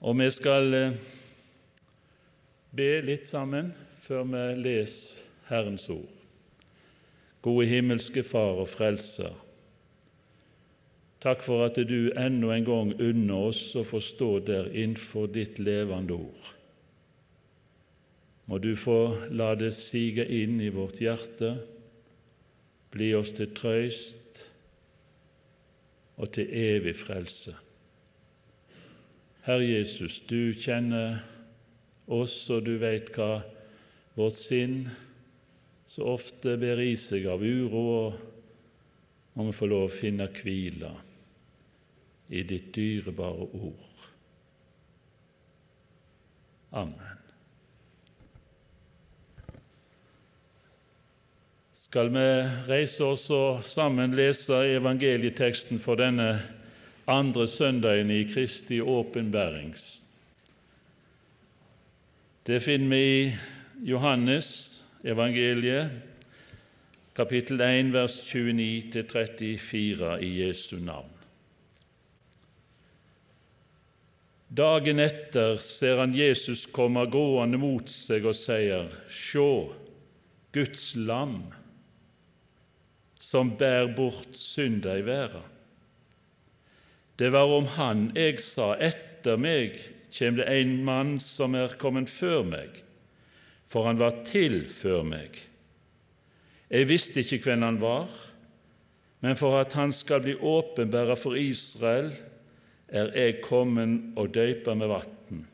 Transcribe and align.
Og 0.00 0.18
vi 0.18 0.28
skal 0.30 0.74
eh, 0.76 0.98
be 2.76 2.90
litt 3.06 3.28
sammen 3.28 3.72
før 4.04 4.26
vi 4.28 4.44
leser 4.60 5.24
Herrens 5.48 5.88
ord. 5.90 6.12
Gode 7.42 7.66
himmelske 7.70 8.24
Far 8.26 8.60
og 8.60 8.68
Frelser. 8.68 9.32
Takk 11.22 11.42
for 11.46 11.64
at 11.64 11.78
du 11.88 12.12
ennå 12.18 12.52
en 12.52 12.66
gang 12.66 12.92
unner 13.00 13.48
oss 13.48 13.60
å 13.78 13.86
få 13.86 14.02
stå 14.04 14.30
der 14.46 14.68
innenfor 14.74 15.30
ditt 15.32 15.58
levende 15.62 16.18
ord. 16.18 16.52
Må 18.46 18.60
du 18.62 18.74
få 18.78 19.00
la 19.34 19.54
det 19.58 19.72
sige 19.74 20.26
inn 20.26 20.60
i 20.62 20.70
vårt 20.70 21.00
hjerte, 21.02 21.56
bli 22.94 23.10
oss 23.18 23.32
til 23.34 23.50
trøyst 23.56 24.42
og 26.16 26.30
til 26.36 26.52
evig 26.52 26.94
frelse. 27.00 27.56
Herre 29.46 29.62
Jesus, 29.62 30.18
du 30.26 30.50
kjenner 30.58 31.20
oss, 32.10 32.34
og 32.50 32.64
du 32.66 32.72
vet 32.82 33.12
hva 33.14 33.44
vårt 34.18 34.34
sinn 34.34 34.80
så 35.86 36.08
ofte 36.16 36.56
ber 36.58 36.82
i 36.82 36.96
seg 36.98 37.28
av 37.30 37.44
uro, 37.46 37.82
og 37.94 39.36
må 39.38 39.46
vi 39.46 39.54
få 39.54 39.68
lov 39.70 39.86
å 39.86 39.92
finne 39.92 40.26
hvile 40.34 40.90
i 42.34 42.42
ditt 42.42 42.72
dyrebare 42.74 43.46
ord. 43.54 44.08
Amen. 46.74 47.16
skal 51.86 52.08
vi 52.10 52.22
reise 52.66 53.04
oss 53.06 53.28
og 53.30 53.60
sammen 53.64 54.16
lese 54.18 54.56
evangelieteksten 54.74 55.78
for 55.78 55.96
denne 55.96 56.55
andre 57.06 57.46
søndagen 57.48 58.10
i 58.10 58.24
Kristi 58.24 58.80
åpenbærings. 58.80 60.02
Det 62.46 62.62
finner 62.62 62.88
vi 62.88 63.26
i 63.26 63.34
Johannes 63.90 64.48
evangeliet, 65.04 65.90
kapittel 67.14 67.60
1, 67.60 67.92
vers 67.92 68.16
29-34 68.34 70.16
i 70.22 70.30
Jesu 70.40 70.76
navn. 70.82 71.10
Dagen 74.56 75.02
etter 75.02 75.56
ser 75.58 75.98
han 76.00 76.14
Jesus 76.14 76.66
komme 76.70 77.02
gående 77.10 77.58
mot 77.58 77.90
seg 77.90 78.26
og 78.30 78.36
sier, 78.38 78.86
Sjå, 79.10 79.74
Guds 80.54 80.94
lam 80.96 81.40
som 83.20 83.50
bær 83.58 83.90
bort 83.96 84.38
synda 84.38 84.94
i 84.96 85.02
verda. 85.04 85.42
Det 87.16 87.32
var 87.32 87.48
om 87.48 87.66
han 87.76 88.10
jeg 88.16 88.40
sa, 88.44 88.74
etter 88.76 89.38
meg 89.40 89.78
kjem 90.12 90.36
det 90.40 90.46
en 90.52 90.72
mann 90.84 91.16
som 91.22 91.56
er 91.56 91.76
kommet 91.80 92.12
før 92.12 92.44
meg, 92.44 92.82
for 93.66 93.88
han 93.88 94.00
var 94.00 94.22
til 94.28 94.64
før 94.68 95.04
meg. 95.06 95.38
Jeg 96.68 96.88
visste 96.90 97.22
ikke 97.22 97.40
hvem 97.46 97.64
han 97.64 97.80
var, 97.80 98.10
men 99.24 99.38
for 99.38 99.56
at 99.58 99.72
han 99.78 99.94
skal 99.96 100.22
bli 100.24 100.34
åpenbæra 100.36 101.16
for 101.16 101.38
Israel, 101.40 102.12
er 102.88 103.10
jeg 103.16 103.40
kommet 103.42 104.12
og 104.16 104.34
døypa 104.34 104.74
med 104.74 104.92
vann. 104.92 105.46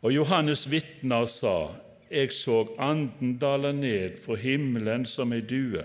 Og 0.00 0.14
Johannes 0.14 0.68
vitna 0.70 1.24
og 1.24 1.28
sa, 1.28 1.56
Jeg 2.10 2.32
så 2.32 2.66
Anden 2.78 3.38
dale 3.38 3.72
ned 3.72 4.18
fra 4.18 4.34
himmelen 4.34 5.04
som 5.06 5.32
ei 5.32 5.40
due 5.40 5.84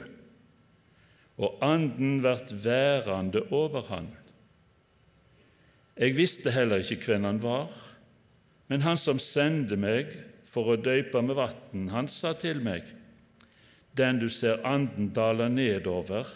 og 1.38 1.58
Anden 1.62 2.24
vert 2.24 2.54
værende 2.66 3.42
over 3.52 3.82
han. 3.90 4.08
Jeg 5.96 6.18
visste 6.18 6.52
heller 6.52 6.84
ikke 6.84 7.14
hvem 7.14 7.24
han 7.24 7.42
var, 7.44 7.72
men 8.68 8.82
han 8.82 8.98
som 9.00 9.20
sendte 9.22 9.78
meg 9.80 10.12
for 10.48 10.74
å 10.74 10.80
døype 10.80 11.22
med 11.24 11.38
vann, 11.38 11.88
han 11.94 12.08
sa 12.12 12.34
til 12.34 12.62
meg:" 12.64 12.84
Den 13.96 14.20
du 14.20 14.28
ser 14.30 14.66
Anden 14.68 15.14
dale 15.16 15.48
nedover 15.50 16.28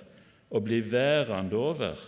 og 0.50 0.64
bli 0.64 0.80
værende 0.92 1.56
over, 1.56 2.00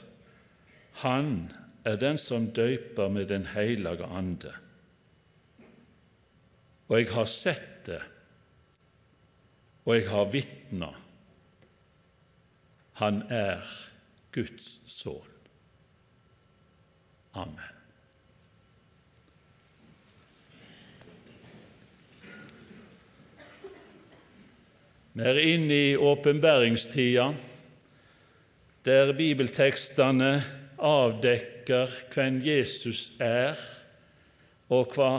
han 1.03 1.51
er 1.83 1.95
den 1.95 2.17
som 2.17 2.47
døyper 2.47 3.09
med 3.09 3.27
Den 3.27 3.45
hellige 3.45 4.05
ande. 4.05 4.53
Og 6.87 6.99
jeg 6.99 7.11
har 7.11 7.25
sett 7.25 7.85
det, 7.85 8.01
og 9.85 9.95
jeg 9.95 10.09
har 10.09 10.31
vitna 10.31 10.93
han 13.01 13.23
er 13.33 13.65
Guds 14.31 14.77
sønn. 14.85 15.30
Amen. 17.33 17.69
Vi 25.13 25.23
er 25.27 25.39
inne 25.43 25.75
i 25.75 25.95
åpenbæringstida, 25.95 27.33
der 28.85 29.13
bibeltekstene 29.13 30.31
avdekker 30.79 31.91
hvem 32.13 32.39
Jesus 32.45 33.11
er, 33.19 33.59
og 34.71 34.95
hva 34.95 35.17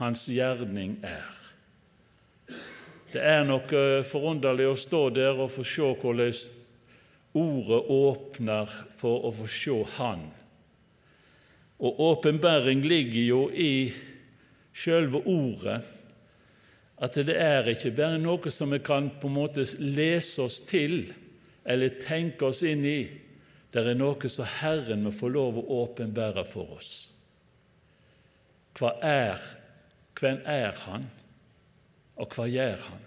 hans 0.00 0.26
gjerning 0.26 0.98
er. 1.06 1.36
Det 3.12 3.22
er 3.22 3.46
noe 3.46 4.02
forunderlig 4.06 4.66
å 4.70 4.78
stå 4.78 5.04
der 5.14 5.38
og 5.38 5.50
få 5.54 5.66
se 5.66 5.94
hvordan 6.02 6.34
Ordet 7.30 7.84
åpner 7.94 8.72
for 8.98 9.28
å 9.28 9.30
få 9.30 9.44
se 9.46 9.76
Han. 10.00 10.24
Og 11.80 12.00
åpenbæring 12.00 12.84
ligger 12.84 13.22
jo 13.24 13.40
i 13.50 13.92
sjølve 14.76 15.22
ordet, 15.24 15.80
at 17.00 17.16
det 17.16 17.36
er 17.40 17.70
ikke 17.72 17.94
bare 17.96 18.20
noe 18.20 18.52
som 18.52 18.74
vi 18.74 18.82
kan 18.84 19.08
på 19.20 19.30
en 19.30 19.38
måte 19.38 19.64
lese 19.80 20.44
oss 20.44 20.60
til 20.68 21.06
eller 21.64 21.96
tenke 22.02 22.50
oss 22.50 22.60
inn 22.68 22.84
i. 22.84 23.00
Det 23.72 23.80
er 23.86 23.96
noe 23.96 24.28
som 24.28 24.48
Herren 24.60 25.06
må 25.06 25.12
få 25.14 25.30
lov 25.32 25.56
å 25.60 25.68
åpenbære 25.84 26.44
for 26.44 26.76
oss. 26.76 26.92
Hva 28.76 28.92
er, 29.04 29.40
hvem 30.18 30.42
er 30.44 30.76
Han, 30.84 31.06
og 32.20 32.36
hva 32.36 32.46
gjør 32.50 32.84
Han? 32.90 33.06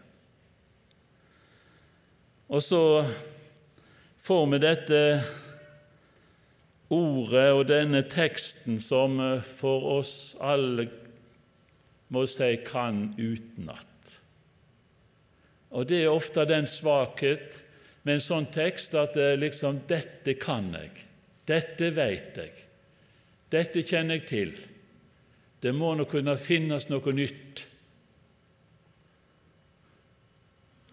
Og 2.54 2.62
så 2.62 2.82
får 4.24 4.46
vi 4.52 4.60
dette 4.62 5.00
ordet 6.94 7.48
og 7.54 7.66
denne 7.70 8.04
teksten 8.10 8.78
som 8.82 9.20
eh, 9.22 9.42
for 9.42 9.90
oss 9.98 10.14
alle 10.42 10.88
må 12.14 12.26
si 12.30 12.56
kan 12.66 13.08
utenat. 13.18 13.90
Og 15.74 15.88
Det 15.90 16.04
er 16.04 16.14
ofte 16.14 16.46
den 16.46 16.68
svakhet 16.70 17.58
med 18.04 18.20
en 18.20 18.24
sånn 18.24 18.46
tekst 18.54 18.94
at 19.00 19.16
det 19.18 19.40
liksom 19.42 19.82
'Dette 19.88 20.36
kan 20.38 20.70
jeg. 20.76 20.92
Dette 21.48 21.90
vet 21.96 22.38
jeg. 22.38 22.54
Dette 23.50 23.82
kjenner 23.82 24.20
jeg 24.20 24.28
til.' 24.28 24.58
Det 25.64 25.72
må 25.72 25.94
nå 25.96 26.04
kunne 26.12 26.36
finnes 26.38 26.90
noe 26.90 27.14
nytt. 27.16 27.62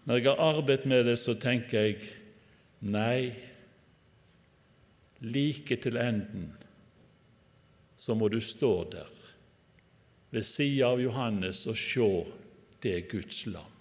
Når 0.07 0.17
jeg 0.17 0.29
har 0.29 0.55
arbeidet 0.55 0.87
med 0.87 1.05
det, 1.05 1.17
så 1.19 1.35
tenker 1.35 1.81
jeg 1.81 1.97
Nei, 2.81 3.35
like 5.21 5.77
til 5.83 5.97
enden 6.01 6.49
så 8.01 8.15
må 8.17 8.31
du 8.33 8.39
stå 8.41 8.71
der 8.91 9.09
ved 10.31 10.45
sida 10.47 10.87
av 10.89 11.01
Johannes 11.03 11.65
og 11.69 11.77
se 11.77 12.07
det 12.81 12.93
er 12.95 13.09
Guds 13.11 13.43
lam. 13.45 13.75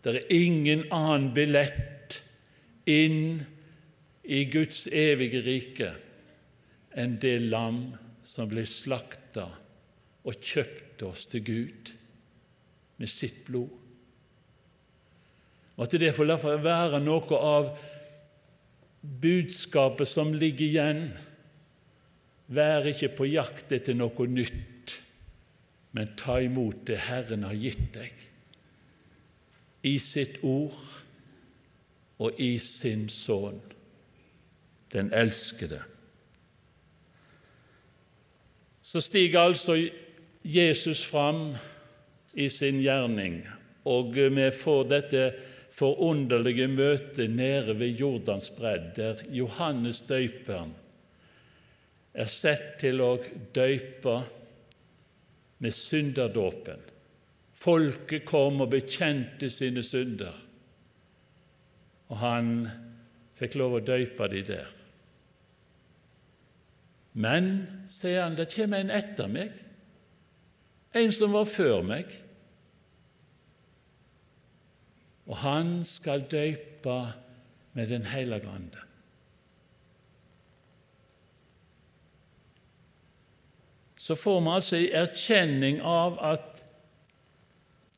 Det 0.00 0.14
er 0.14 0.30
ingen 0.32 0.86
annen 0.96 1.28
billett 1.36 2.22
inn 2.88 3.42
i 4.24 4.44
Guds 4.48 4.86
evige 4.86 5.42
rike 5.44 5.90
enn 6.96 7.18
det 7.20 7.36
lam 7.50 7.82
som 8.24 8.48
ble 8.48 8.64
slakta 8.64 9.44
og 10.24 10.40
kjøpte 10.40 11.10
oss 11.10 11.26
til 11.28 11.44
Gud 11.44 11.92
med 12.96 13.12
sitt 13.12 13.42
blod. 13.44 13.76
At 15.80 15.92
det 16.00 16.14
får 16.16 16.60
være 16.64 17.00
noe 17.04 17.44
av 17.44 17.70
budskapet 19.02 20.08
som 20.08 20.32
ligger 20.34 20.66
igjen. 20.66 21.04
Vær 22.50 22.88
ikke 22.90 23.12
på 23.16 23.28
jakt 23.30 23.72
etter 23.72 23.96
noe 23.96 24.26
nytt, 24.28 24.96
men 25.94 26.16
ta 26.18 26.40
imot 26.42 26.84
det 26.90 26.98
Herren 27.06 27.46
har 27.46 27.54
gitt 27.54 27.92
deg, 27.94 28.26
i 29.86 29.96
sitt 30.02 30.42
ord 30.44 30.76
og 32.20 32.40
i 32.42 32.58
sin 32.60 33.08
Sønn, 33.08 33.62
den 34.92 35.12
elskede. 35.14 35.80
Så 38.82 39.00
stiger 39.00 39.46
altså 39.46 39.78
Jesus 40.44 41.04
fram 41.06 41.54
i 42.34 42.48
sin 42.48 42.82
gjerning, 42.82 43.40
og 43.84 44.14
vi 44.14 44.50
får 44.50 44.84
dette 44.90 45.24
forunderlige 45.70 46.66
møte 46.68 47.28
nede 47.28 47.76
ved 47.78 47.98
Jordans 48.00 48.50
bredd, 48.56 48.92
der 48.96 49.22
Johannes 49.30 50.02
døperen 50.08 50.74
er 52.10 52.26
sett 52.30 52.74
til 52.82 53.00
å 53.04 53.12
døype 53.54 54.16
med 55.62 55.76
synderdåpen. 55.76 56.82
Folket 57.60 58.24
kom 58.26 58.62
og 58.64 58.72
bekjente 58.72 59.50
sine 59.52 59.84
synder, 59.86 60.34
og 62.10 62.16
han 62.18 62.54
fikk 63.38 63.58
lov 63.60 63.78
å 63.78 63.84
døype 63.84 64.28
de 64.32 64.42
der. 64.48 64.70
Men, 67.20 67.50
sier 67.90 68.24
han, 68.24 68.38
det 68.38 68.48
kommer 68.54 68.80
en 68.80 68.92
etter 68.94 69.30
meg, 69.30 69.54
en 70.96 71.12
som 71.14 71.34
var 71.34 71.46
før 71.46 71.84
meg, 71.86 72.10
og 75.30 75.36
han 75.44 75.80
skal 75.86 76.26
døype 76.26 77.00
med 77.78 77.86
Den 77.88 78.04
hellige 78.10 78.50
ande. 78.50 78.90
så 84.00 84.16
får 84.16 84.40
vi 84.40 84.48
altså 84.50 84.76
en 84.76 84.94
erkjenning 84.96 85.80
av 85.84 86.14
at 86.24 86.62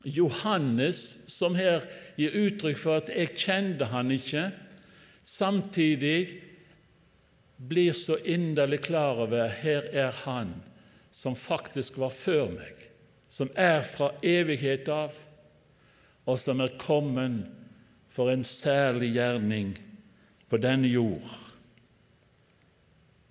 Johannes, 0.03 0.99
som 1.31 1.55
her 1.55 1.85
gir 2.19 2.35
uttrykk 2.35 2.77
for 2.77 2.99
at 2.99 3.09
'jeg 3.09 3.37
kjente 3.39 3.85
han 3.85 4.11
ikke', 4.11 4.51
samtidig 5.23 6.27
blir 7.57 7.93
så 7.93 8.17
inderlig 8.25 8.81
klar 8.81 9.23
over 9.23 9.47
her 9.47 9.81
er 9.93 10.11
han 10.11 10.53
som 11.11 11.35
faktisk 11.35 11.97
var 11.97 12.09
før 12.09 12.51
meg, 12.51 12.75
som 13.29 13.49
er 13.55 13.81
fra 13.81 14.11
evighet 14.23 14.89
av, 14.89 15.11
og 16.25 16.39
som 16.39 16.61
er 16.63 16.77
kommet 16.79 17.43
for 18.13 18.31
en 18.31 18.43
særlig 18.45 19.13
gjerning 19.15 19.73
på 20.49 20.59
denne 20.61 20.87
jord. 20.87 21.25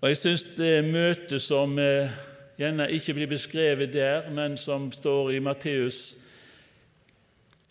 Og 0.03 0.09
Jeg 0.09 0.19
syns 0.19 0.44
det 0.56 0.83
møtet 0.85 1.43
som 1.43 1.79
eh, 1.79 2.11
gjerne 2.59 2.89
ikke 2.91 3.15
blir 3.15 3.31
beskrevet 3.31 3.93
der, 3.94 4.27
men 4.35 4.56
som 4.59 4.91
står 4.93 5.31
i 5.37 5.39
Matteus 5.39 6.17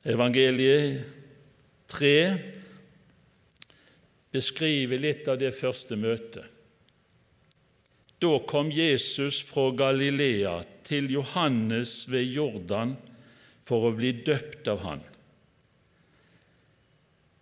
evangeliet 0.07 1.03
3, 1.91 2.15
beskriver 4.31 5.03
litt 5.03 5.27
av 5.27 5.41
det 5.41 5.51
første 5.51 5.99
møtet. 5.99 6.47
Da 8.21 8.37
kom 8.47 8.71
Jesus 8.71 9.41
fra 9.43 9.67
Galilea 9.75 10.61
til 10.87 11.11
Johannes 11.11 12.05
ved 12.07 12.31
Jordan 12.31 12.95
for 13.65 13.89
å 13.89 13.95
bli 13.97 14.13
døpt 14.23 14.69
av 14.71 14.85
han. 14.85 15.01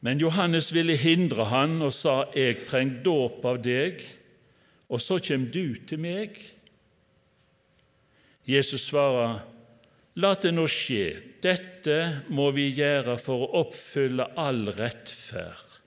Men 0.02 0.20
Johannes 0.20 0.72
ville 0.74 0.96
hindre 0.96 1.46
han 1.52 1.82
og 1.82 1.94
sa, 1.94 2.32
'Jeg 2.36 2.66
trenger 2.68 3.04
dåp 3.04 3.46
av 3.46 3.62
deg, 3.64 4.02
og 4.90 5.02
så 5.02 5.20
kommer 5.20 5.52
du 5.52 5.76
til 5.76 6.00
meg.' 6.00 6.40
Jesus 8.48 8.82
svarer, 8.90 9.42
La 10.16 10.34
det 10.36 10.52
nå 10.52 10.66
skje, 10.68 11.38
dette 11.42 12.24
må 12.34 12.50
vi 12.52 12.72
gjøre 12.76 13.18
for 13.22 13.46
å 13.46 13.62
oppfylle 13.62 14.26
all 14.36 14.66
rettferd. 14.76 15.78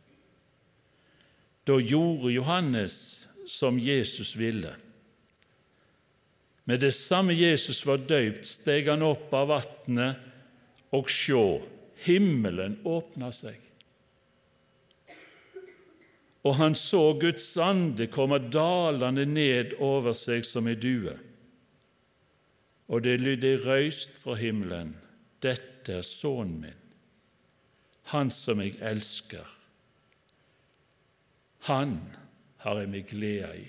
Da 1.67 1.77
gjorde 1.79 2.33
Johannes 2.33 3.29
som 3.47 3.79
Jesus 3.79 4.33
ville. 4.39 4.73
Med 6.65 6.81
det 6.81 6.95
samme 6.95 7.35
Jesus 7.35 7.83
var 7.87 8.07
døypt, 8.09 8.47
steg 8.47 8.89
han 8.89 9.03
opp 9.03 9.35
av 9.35 9.51
vannet, 9.51 10.17
og 10.95 11.11
sjå, 11.11 11.61
himmelen 12.07 12.79
åpna 12.89 13.33
seg. 13.35 13.72
Og 16.43 16.57
han 16.59 16.75
så 16.75 17.13
Guds 17.23 17.57
ande 17.57 18.09
komme 18.11 18.41
dalende 18.51 19.27
ned 19.27 19.77
over 19.79 20.17
seg 20.17 20.47
som 20.47 20.67
ei 20.67 20.75
due 20.75 21.15
og 22.93 23.05
det 23.05 23.21
lydde 23.21 23.57
røyst 23.65 24.13
fra 24.21 24.35
himmelen, 24.37 24.93
dette 25.41 25.95
er 26.03 26.05
sønnen 26.05 26.59
min, 26.61 26.81
han 28.13 28.31
som 28.35 28.61
jeg 28.61 28.77
elsker. 28.85 29.47
Han 31.71 31.95
har 32.65 32.83
jeg 32.83 32.91
meg 32.93 33.07
glede 33.09 33.53
i. 33.63 33.69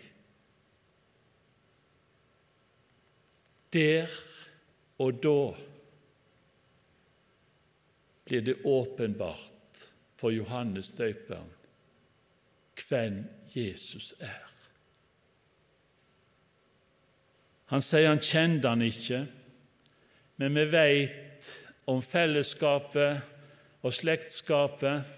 Der 3.73 4.11
og 5.01 5.23
da 5.23 5.37
blir 8.27 8.43
det 8.43 8.59
åpenbart 8.65 9.87
for 10.19 10.35
Johannes 10.35 10.91
døperen 10.97 11.49
hvem 12.93 13.23
Jesus 13.49 14.13
er. 14.21 14.41
Han 17.73 17.81
sier 17.81 18.11
han 18.11 18.21
kjente 18.21 18.69
han 18.69 18.85
ikke, 18.85 19.23
men 20.37 20.57
vi 20.59 20.65
vet 20.69 21.49
om 21.89 22.01
fellesskapet 22.05 23.81
og 23.83 23.95
slektskapet 23.95 25.09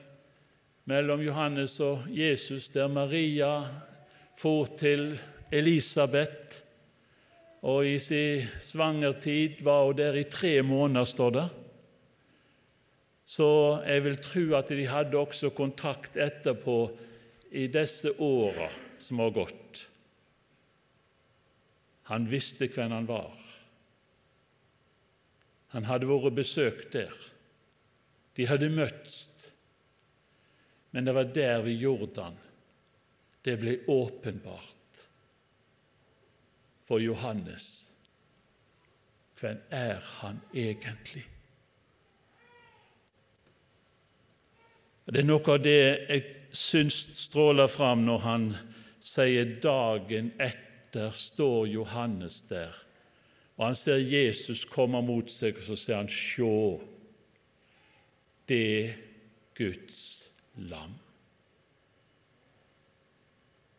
mellom 0.90 1.24
Johannes 1.26 1.78
og 1.84 2.06
Jesus, 2.14 2.70
der 2.74 2.88
Maria 2.88 3.52
for 4.40 4.70
til 4.78 5.18
Elisabeth, 5.52 6.62
og 7.66 7.88
i 7.90 7.98
sin 8.00 8.46
svangertid 8.62 9.64
var 9.66 9.88
hun 9.88 9.98
der 9.98 10.20
i 10.22 10.28
tre 10.30 10.62
måneder, 10.62 11.06
står 11.06 11.30
det. 11.34 11.46
Så 13.26 13.48
jeg 13.82 14.04
vil 14.06 14.20
tro 14.22 14.44
at 14.54 14.70
de 14.70 14.86
hadde 14.86 15.18
også 15.18 15.50
kontakt 15.50 16.18
etterpå 16.18 16.78
i 17.56 17.68
disse 17.72 18.12
åra 18.20 18.70
som 19.00 19.20
har 19.24 19.32
gått. 19.36 19.86
Han 22.12 22.28
visste 22.30 22.68
hvem 22.68 22.92
han 22.92 23.08
var. 23.10 23.36
Han 25.76 25.88
hadde 25.88 26.10
vært 26.10 26.36
besøkt 26.36 26.92
der. 26.96 27.14
De 28.36 28.48
hadde 28.50 28.70
møtts. 28.74 29.22
Men 30.92 31.08
det 31.08 31.16
var 31.16 31.32
der 31.36 31.64
ved 31.64 31.80
Jordan 31.80 32.38
det 33.46 33.60
ble 33.62 33.76
åpenbart 33.92 35.02
for 36.88 37.04
Johannes. 37.04 37.92
Hvem 39.38 39.60
er 39.70 40.00
han 40.02 40.40
egentlig? 40.54 41.26
Det 45.06 45.22
er 45.22 45.28
noe 45.28 45.46
av 45.54 45.62
det 45.62 45.78
jeg 45.78 46.24
syns 46.56 46.96
stråler 47.20 47.70
fram 47.70 48.08
når 48.08 48.24
han 48.24 48.48
sier 49.06 49.52
dagen 49.62 50.32
etter 50.42 51.14
står 51.14 51.68
Johannes 51.70 52.40
der, 52.50 52.74
og 53.56 53.68
han 53.68 53.78
ser 53.78 54.02
Jesus 54.02 54.66
komme 54.66 55.04
mot 55.06 55.30
seg, 55.32 55.60
og 55.60 55.68
så 55.68 55.78
sier 55.78 56.02
han, 56.02 56.10
Sjå, 56.10 56.82
det 58.50 58.96
Guds 59.56 60.00
lam. 60.58 60.98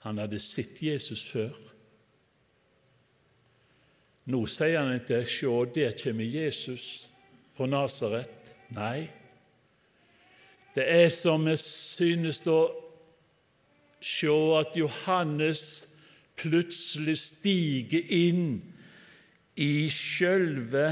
Han 0.07 0.23
hadde 0.23 0.39
sett 0.41 0.79
Jesus 0.83 1.25
før. 1.27 1.53
Nå 4.31 4.41
sier 4.51 4.79
han 4.81 4.95
ikke 4.95 5.25
'Sjå, 5.27 5.65
der 5.75 5.95
kommer 5.99 6.25
Jesus 6.25 7.11
fra 7.55 7.67
Nasaret'. 7.67 8.55
Nei, 8.75 9.09
det 10.77 10.85
er 10.93 11.09
som 11.09 11.47
vi 11.49 11.55
synes 11.57 12.43
å 12.53 12.61
se 14.05 14.33
at 14.59 14.77
Johannes 14.77 15.63
plutselig 16.37 17.17
stiger 17.23 18.13
inn 18.13 18.59
i 19.57 19.89
sjølve 19.89 20.91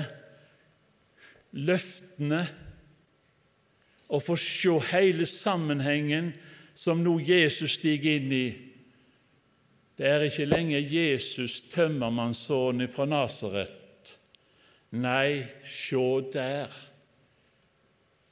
løftene 1.52 2.40
og 4.08 4.24
får 4.24 4.40
se 4.40 4.74
hele 4.94 5.28
sammenhengen 5.28 6.32
som 6.74 7.04
nå 7.04 7.18
Jesus 7.20 7.76
stiger 7.76 8.16
inn 8.22 8.32
i. 8.32 8.46
Det 9.94 10.08
er 10.08 10.24
ikke 10.26 10.48
lenger 10.48 10.80
Jesus, 10.80 11.60
tømmermannssønnen 11.70 12.88
fra 12.90 13.04
Nasaret. 13.06 14.16
Nei, 14.96 15.44
se 15.62 16.08
der 16.32 16.72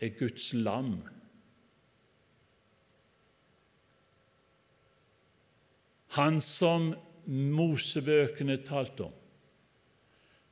er 0.00 0.16
Guds 0.18 0.54
lam 0.56 0.96
Han 6.18 6.40
som 6.44 6.92
Mosebøkene 7.26 8.58
talte 8.66 9.06
om. 9.06 9.12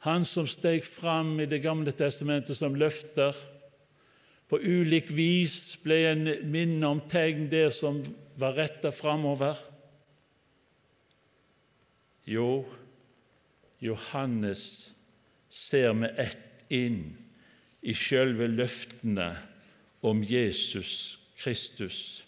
Han 0.07 0.25
som 0.25 0.47
steg 0.49 0.85
fram 0.87 1.35
i 1.41 1.47
Det 1.47 1.61
gamle 1.61 1.93
testamentet 1.93 2.57
som 2.57 2.75
løfter. 2.79 3.37
På 4.49 4.59
ulik 4.59 5.11
vis 5.13 5.77
ble 5.83 5.99
en 6.09 6.25
minne 6.51 6.87
om 6.87 7.03
tegn 7.11 7.51
det 7.53 7.69
som 7.77 8.01
var 8.41 8.57
retta 8.57 8.91
framover. 8.91 9.59
Jo, 12.25 12.65
Johannes 13.81 14.95
ser 15.49 15.93
med 15.93 16.17
ett 16.19 16.65
inn 16.71 17.17
i 17.83 17.95
sjølve 17.97 18.49
løftene 18.51 19.33
om 20.07 20.23
Jesus 20.25 21.19
Kristus. 21.41 22.25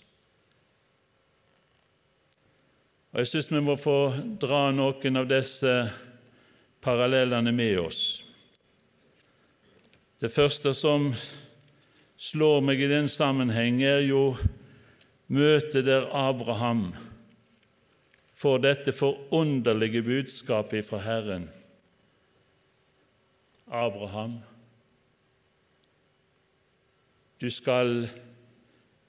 Og 3.12 3.18
Jeg 3.20 3.28
syns 3.28 3.50
vi 3.52 3.60
må 3.60 3.76
få 3.76 3.96
dra 4.40 4.70
noen 4.72 5.20
av 5.20 5.26
disse 5.28 5.72
parallellene 6.80 7.52
med 7.52 7.78
oss. 7.82 8.02
Det 10.16 10.30
første 10.32 10.72
som 10.72 11.10
slår 12.16 12.62
meg 12.64 12.80
i 12.80 12.88
den 12.88 13.10
sammenheng, 13.12 13.82
er 13.82 14.00
jo 14.06 14.30
møtet 15.28 15.84
der 15.84 16.06
Abraham 16.08 16.86
får 18.42 18.62
dette 18.64 18.94
forunderlige 18.96 20.02
budskapet 20.02 20.86
fra 20.86 21.02
Herren. 21.04 21.44
Abraham, 23.68 24.38
du 27.40 27.50
skal 27.50 28.08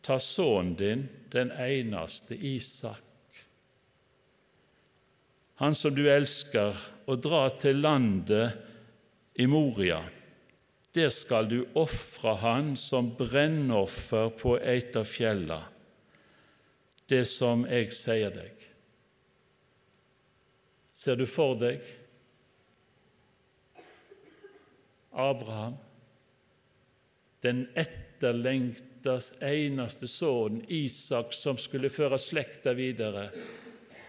ta 0.03 0.19
sønnen 0.19 0.75
din, 0.75 1.07
den 1.31 1.55
eneste 1.55 2.35
Isak, 2.35 3.12
han 5.63 5.75
som 5.75 5.95
du 5.95 6.03
elsker, 6.11 6.75
og 7.07 7.21
dra 7.23 7.45
til 7.55 7.79
landet 7.79 8.57
i 9.39 9.45
Moria. 9.47 10.01
Der 10.93 11.07
skal 11.09 11.47
du 11.47 11.61
ofre 11.79 12.35
han 12.41 12.73
som 12.77 13.13
brennoffer 13.15 14.33
på 14.35 14.57
et 14.59 14.97
av 14.99 15.07
fjella, 15.07 15.61
det 17.07 17.23
som 17.31 17.63
jeg 17.69 17.95
sier 17.95 18.35
deg. 18.35 18.67
Ser 20.91 21.17
du 21.19 21.25
for 21.27 21.55
deg 21.59 21.79
Abraham, 25.15 25.79
den 27.43 27.65
etterlengtas 27.71 29.33
eneste 29.39 30.11
sønn, 30.11 30.61
Isak, 30.67 31.31
som 31.31 31.55
skulle 31.55 31.91
føre 31.93 32.19
slekta 32.19 32.75
videre. 32.75 33.29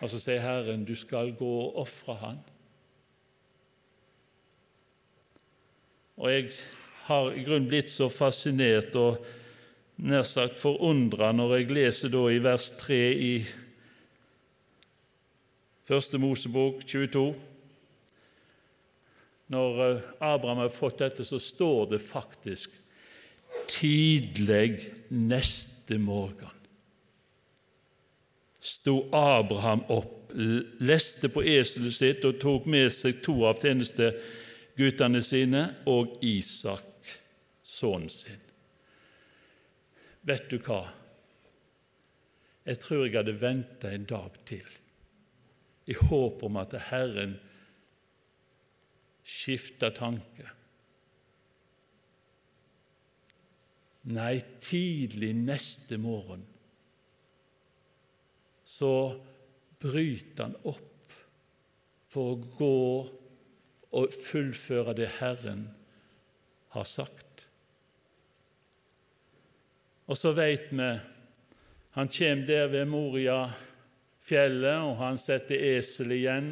Og 0.04 0.10
så 0.12 0.18
sier 0.20 0.42
Herren, 0.44 0.82
du 0.84 0.92
skal 0.92 1.30
gå 1.32 1.48
og 1.48 1.78
ofre 1.80 2.14
han. 2.20 2.40
Og 6.20 6.28
jeg 6.28 6.50
har 7.06 7.30
i 7.32 7.44
grunnen 7.46 7.70
blitt 7.70 7.88
så 7.88 8.10
fascinert 8.12 8.92
og 9.00 9.24
nær 10.04 10.26
sagt 10.28 10.60
forundra 10.60 11.30
når 11.32 11.54
jeg 11.56 11.70
leser 11.72 12.12
da 12.12 12.20
i 12.28 12.42
vers 12.44 12.68
3 12.82 12.98
i 13.16 13.34
Første 15.84 16.20
Mosebok 16.20 16.78
22. 16.88 17.24
Når 19.52 19.80
eh, 19.84 20.06
Abraham 20.24 20.62
har 20.62 20.72
fått 20.72 21.02
dette, 21.02 21.24
så 21.28 21.36
står 21.40 21.90
det 21.92 22.00
faktisk 22.00 22.72
'tidlig 23.68 24.88
neste 25.08 25.98
morgen' 26.00 26.53
sto 28.64 29.08
Abraham 29.12 29.84
opp, 29.92 30.32
leste 30.80 31.28
på 31.28 31.44
eselet 31.46 31.94
sitt 31.94 32.24
og 32.24 32.40
tok 32.42 32.66
med 32.70 32.88
seg 32.92 33.20
to 33.22 33.36
av 33.46 33.60
tjeneste 33.60 34.08
guttene 34.78 35.20
sine 35.22 35.66
og 35.90 36.16
Isak, 36.24 37.12
sønnen 37.62 38.10
sin. 38.10 38.40
Vet 40.24 40.48
du 40.48 40.56
hva? 40.64 40.80
Jeg 42.64 42.80
tror 42.80 43.04
jeg 43.04 43.18
hadde 43.18 43.36
venta 43.36 43.92
en 43.92 44.06
dag 44.08 44.38
til, 44.48 44.64
i 45.84 45.96
håp 46.00 46.46
om 46.48 46.56
at 46.62 46.72
Herren 46.88 47.36
skifta 49.24 49.92
tanke. 49.92 50.48
Nei, 54.08 54.38
tidlig 54.64 55.34
neste 55.36 56.00
morgen 56.00 56.48
så 58.74 59.20
bryter 59.78 60.48
han 60.48 60.56
opp 60.66 61.14
for 62.10 62.32
å 62.32 62.54
gå 62.58 62.78
og 63.94 64.14
fullføre 64.16 64.96
det 64.98 65.10
Herren 65.20 65.68
har 66.74 66.86
sagt. 66.88 67.46
Og 70.10 70.18
så 70.18 70.34
veit 70.36 70.72
vi 70.74 70.88
han 71.94 72.10
kommer 72.10 72.46
der 72.48 72.66
ved 72.72 72.88
Moria-fjellet, 72.90 74.80
og 74.82 74.96
han 74.98 75.18
setter 75.22 75.60
eselet 75.76 76.16
igjen. 76.18 76.48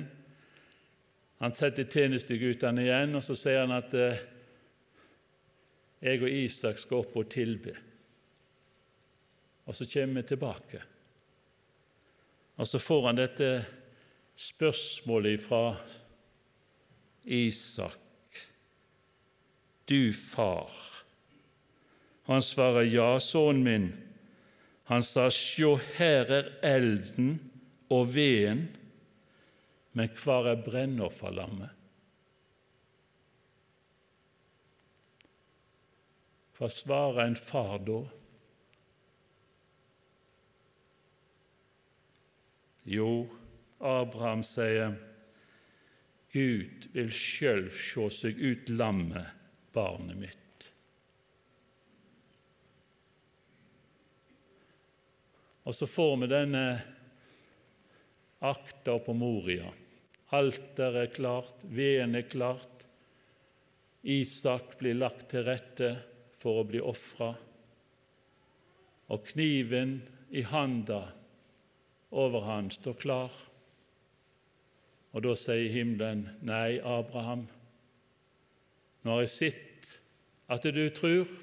Han 1.43 1.57
setter 1.59 1.88
tjenesteguttene 1.91 2.85
igjen, 2.85 3.17
og 3.19 3.25
så 3.26 3.35
sier 3.35 3.64
han 3.64 3.75
at 3.75 3.97
eh, 3.99 4.23
jeg 6.07 6.23
og 6.23 6.31
Isak 6.31 6.79
skal 6.79 7.02
opp 7.02 7.19
og 7.19 7.26
tilbe. 7.35 7.75
Og 9.67 9.75
så 9.75 9.88
kommer 9.91 10.23
vi 10.23 10.29
tilbake. 10.31 10.85
Og 12.62 12.69
så 12.71 12.78
får 12.78 13.07
han 13.09 13.19
dette 13.19 13.47
spørsmålet 14.38 15.40
fra 15.42 15.73
Isak, 17.26 18.38
du 19.90 20.12
far. 20.14 20.71
Han 22.31 22.42
svarer, 22.42 22.87
ja, 22.87 23.19
sønnen 23.19 23.64
min. 23.66 23.88
Han 24.87 25.02
sa, 25.02 25.26
sjå, 25.26 25.75
her 25.97 26.31
er 26.31 26.52
elden 26.62 27.35
og 27.90 28.14
veden, 28.14 28.69
men 29.99 30.14
hvor 30.23 30.47
er 30.47 30.62
brennofferlammet? 30.62 31.75
Hva 36.54 36.71
svarer 36.71 37.25
en 37.26 37.40
far 37.42 37.81
da? 37.83 38.04
Jo, 42.82 43.28
Abraham 43.78 44.42
sier, 44.46 44.96
Gud 46.32 46.88
vil 46.94 47.10
sjøl 47.12 47.68
sjå 47.70 48.08
seg 48.10 48.38
ut 48.40 48.70
lammet, 48.72 49.28
barnet 49.74 50.18
mitt. 50.18 50.38
Og 55.62 55.76
så 55.76 55.86
får 55.86 56.16
vi 56.24 56.30
denne 56.32 56.64
akta 58.42 58.96
på 58.98 59.14
Moria. 59.14 59.68
Alteret 60.34 60.98
er 61.04 61.14
klart, 61.14 61.62
veden 61.68 62.16
er 62.18 62.26
klart. 62.26 62.86
Isak 64.02 64.78
blir 64.80 64.98
lagt 64.98 65.28
til 65.30 65.44
rette 65.46 65.92
for 66.40 66.62
å 66.62 66.66
bli 66.66 66.80
ofra. 66.82 67.30
Og 69.12 69.28
kniven 69.30 70.00
i 70.34 70.42
handa 70.48 71.04
over 72.12 72.45
han 72.47 72.71
står 72.71 72.99
klar. 73.00 73.33
Og 75.12 75.25
da 75.25 75.35
sier 75.37 75.73
himmelen, 75.73 76.28
'Nei, 76.40 76.78
Abraham, 76.81 77.49
nå 79.02 79.11
har 79.11 79.25
jeg 79.25 79.35
sett 79.37 80.00
at 80.49 80.62
du 80.62 80.88
tror.' 80.88 81.40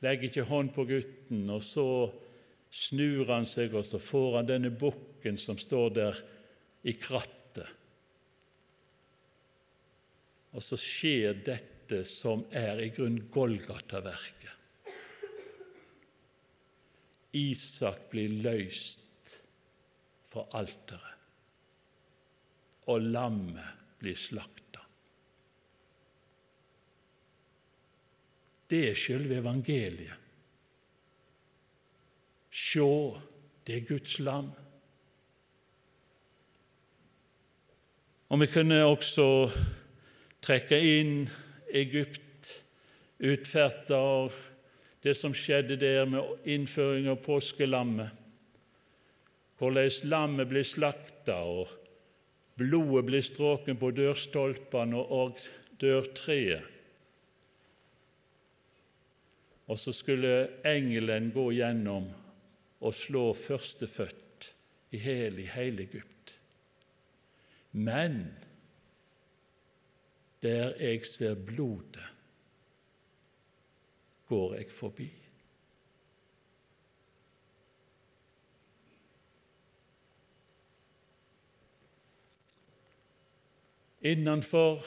Legg 0.00 0.24
ikke 0.24 0.46
hånd 0.48 0.72
på 0.72 0.86
gutten, 0.88 1.42
og 1.52 1.60
så 1.60 2.08
snur 2.72 3.26
han 3.28 3.44
seg, 3.44 3.74
og 3.76 3.84
så 3.84 3.98
får 4.00 4.38
han 4.38 4.48
denne 4.48 4.70
bukken 4.72 5.36
som 5.36 5.58
står 5.60 5.90
der 5.98 6.20
i 6.88 6.94
krattet. 6.96 7.68
Og 10.56 10.64
så 10.64 10.78
skjer 10.80 11.36
dette 11.44 12.00
som 12.08 12.46
er 12.50 12.80
i 12.80 12.88
grunn 12.94 13.20
Golgata-verket. 13.30 14.59
Isak 17.36 18.08
blir 18.10 18.32
løst 18.42 19.36
fra 20.30 20.46
alteret 20.58 21.10
og 22.90 23.04
lammet 23.12 23.98
blir 24.00 24.16
slakta. 24.18 24.82
Det 28.70 28.80
er 28.90 28.98
selve 28.98 29.38
evangeliet. 29.38 30.16
Sjå, 32.50 32.90
det 33.66 33.76
er 33.76 33.86
Guds 33.86 34.18
lam. 34.22 34.50
Og 38.30 38.40
vi 38.42 38.46
kunne 38.50 38.78
også 38.86 39.26
trekke 40.42 40.78
inn 40.78 41.14
Egypt, 41.74 42.50
utferda 43.26 43.98
og 43.98 44.34
det 45.02 45.14
som 45.16 45.34
skjedde 45.34 45.78
der 45.80 46.04
med 46.08 46.48
innføring 46.48 47.08
av 47.08 47.22
påskelammet. 47.24 48.10
Hvordan 49.60 50.08
lammet 50.08 50.48
ble 50.48 50.64
slakta, 50.64 51.42
og 51.44 51.68
Blodet 52.60 53.06
blir 53.08 53.24
stråken 53.24 53.78
på 53.80 53.88
dørstolpene 53.96 55.00
og 55.00 55.38
dørtreet. 55.80 56.66
Og 59.70 59.78
så 59.78 59.94
skulle 59.94 60.34
engelen 60.66 61.30
gå 61.32 61.46
gjennom 61.56 62.10
og 62.80 62.96
slå 62.96 63.30
førstefødt 63.38 64.50
i 64.92 65.00
hele, 65.00 65.46
hele 65.54 65.86
Egypt. 65.86 66.34
Men 67.72 68.26
der 70.42 70.74
jeg 70.82 71.06
ser 71.06 71.38
blodet, 71.38 72.09
går 74.30 74.56
jeg 74.60 74.70
forbi. 74.72 75.08
Innenfor 84.00 84.80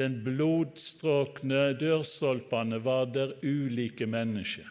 den 0.00 0.20
blodstråkne 0.24 1.74
dørstolpene 1.80 2.78
var 2.84 3.10
der 3.12 3.34
ulike 3.44 4.08
mennesker, 4.08 4.68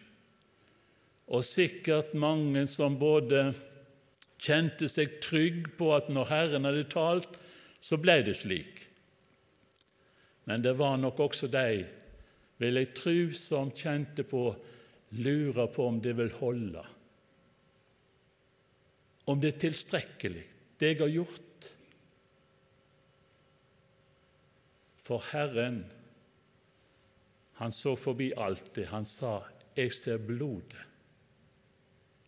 og 1.27 1.45
sikkert 1.45 2.13
mange 2.17 2.65
som 2.69 2.97
både 3.01 3.51
kjente 4.41 4.89
seg 4.89 5.19
trygg 5.25 5.71
på 5.77 5.91
at 5.95 6.09
når 6.13 6.29
Herren 6.29 6.67
hadde 6.69 6.87
talt, 6.89 7.39
så 7.81 7.97
ble 8.01 8.19
det 8.25 8.35
slik. 8.37 8.83
Men 10.45 10.61
det 10.61 10.75
var 10.77 10.97
nok 11.01 11.21
også 11.25 11.49
de 11.49 11.85
vil 12.61 12.79
jeg 12.79 12.93
tru 12.95 13.31
som 13.35 13.71
kjente 13.75 14.23
på, 14.27 14.43
lurer 15.19 15.67
på 15.71 15.87
om 15.87 15.99
det 16.03 16.15
vil 16.17 16.31
holde, 16.39 16.83
om 19.25 19.41
det 19.41 19.55
er 19.55 19.63
tilstrekkelig, 19.65 20.45
det 20.79 20.91
jeg 20.91 21.01
har 21.01 21.13
gjort. 21.13 21.69
For 25.05 25.21
Herren, 25.31 25.79
han 27.61 27.71
så 27.73 27.95
forbi 27.97 28.31
alt 28.37 28.73
det. 28.75 28.87
Han 28.87 29.05
sa, 29.05 29.41
'Jeg 29.75 29.93
ser 29.93 30.17
blodet. 30.17 30.85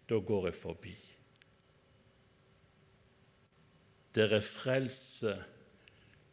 Da 0.09 0.19
går 0.19 0.45
jeg 0.45 0.55
forbi.' 0.55 1.17
Det 4.15 4.31
er 4.33 4.39
frelse 4.39 5.43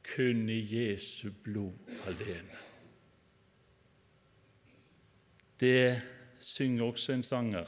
kun 0.03 0.49
i 0.49 0.61
Jesu 0.75 1.31
blod 1.43 1.73
alene. 2.07 2.59
Det 5.61 6.03
synger 6.39 6.85
også 6.85 7.13
en 7.13 7.23
sanger. 7.23 7.67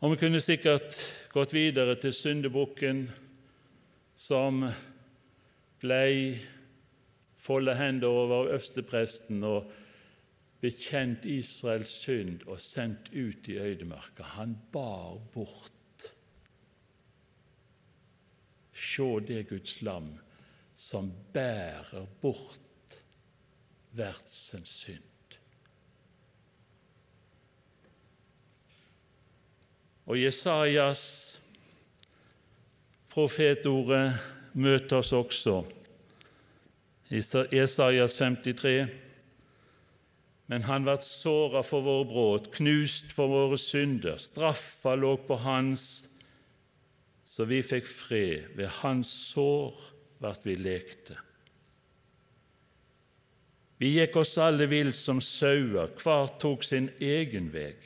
Og 0.00 0.10
Vi 0.10 0.16
kunne 0.16 0.40
sikkert 0.40 0.96
gått 1.32 1.54
videre 1.54 1.96
til 2.00 2.12
syndebukken 2.12 3.06
som 4.16 4.64
blei 5.80 6.36
foldet 7.36 7.76
hender 7.78 8.08
over 8.08 8.50
øverstepresten 8.50 9.42
og 9.46 9.70
bekjent 10.60 11.26
Israels 11.30 11.92
synd 12.02 12.46
og 12.46 12.60
sendt 12.60 13.10
ut 13.12 13.48
i 13.48 13.58
øydemarka. 13.58 14.24
Han 14.36 14.56
bar 14.72 15.18
bort. 15.34 15.72
Se 18.72 19.08
det 19.28 19.48
Guds 19.48 19.82
lam 19.82 20.14
som 20.74 21.12
bærer 21.32 22.06
bort 22.20 23.02
verdsens 23.96 24.68
synd. 24.68 25.15
Og 30.06 30.20
Jesajas 30.20 31.02
profetordet 33.10 34.14
møter 34.54 35.00
oss 35.00 35.12
også 35.16 35.62
i 37.10 37.22
Esaias 37.58 38.14
53. 38.18 38.86
Men 40.46 40.66
han 40.68 40.86
ble 40.86 40.94
såra 41.02 41.62
for 41.66 41.82
våre 41.82 42.06
brudd, 42.06 42.50
knust 42.54 43.10
for 43.14 43.30
våre 43.30 43.58
synder. 43.58 44.18
Straffa 44.22 44.94
lå 44.94 45.16
på 45.26 45.38
hans, 45.42 46.06
så 47.26 47.46
vi 47.50 47.62
fikk 47.66 47.88
fred. 47.90 48.52
Ved 48.58 48.70
hans 48.82 49.10
sår 49.32 49.74
ble 50.22 50.34
vi 50.44 50.58
lekte. 50.60 51.18
Vi 53.82 53.90
gikk 53.98 54.14
oss 54.22 54.38
alle 54.40 54.70
vill 54.70 54.94
som 54.96 55.18
sauer, 55.20 55.90
hver 56.00 56.30
tok 56.40 56.64
sin 56.64 56.88
egen 57.02 57.50
veg. 57.52 57.76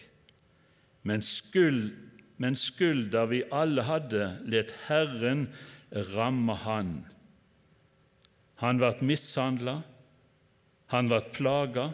Men, 1.03 1.25
skuld, 1.25 1.97
men 2.41 2.57
skulda 2.57 3.27
vi 3.29 3.43
alle 3.53 3.85
hadde, 3.85 4.31
let 4.49 4.73
Herren 4.87 5.49
ramme 6.15 6.55
han. 6.65 6.93
Han 8.63 8.81
ble 8.81 8.93
mishandla, 9.05 9.81
han 10.93 11.11
ble 11.11 11.21
plaga, 11.37 11.91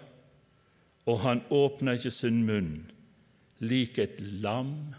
og 1.07 1.19
han 1.23 1.43
åpna 1.55 1.97
ikke 1.99 2.15
sin 2.15 2.45
munn, 2.47 2.87
lik 3.63 3.99
et 4.03 4.21
lam 4.43 4.95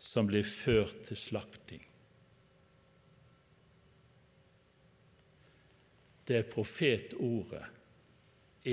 som 0.00 0.28
blir 0.28 0.44
ført 0.48 1.06
til 1.08 1.20
slakting. 1.20 1.84
Det 6.26 6.40
er 6.40 6.50
profetordet 6.50 7.64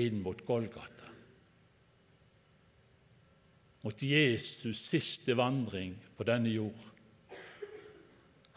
inn 0.00 0.22
mot 0.24 0.40
Golgata, 0.46 1.13
mot 3.84 4.02
Jesus' 4.02 4.80
siste 4.80 5.36
vandring 5.36 5.92
på 6.16 6.24
denne 6.24 6.48
jord. 6.48 6.90